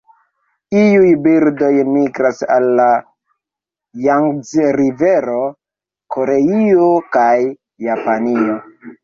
[0.77, 2.87] Iuj birdoj migras al la
[4.07, 5.37] Jangzi-rivero,
[6.17, 7.31] Koreio, kaj
[7.91, 8.59] Japanio.